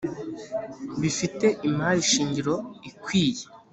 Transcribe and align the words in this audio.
bifite 1.01 1.47
imari 1.67 2.01
shingiro 2.11 2.55
ikwiye 2.89 3.43